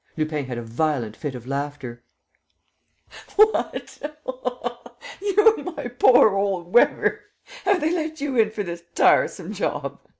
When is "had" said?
0.45-0.57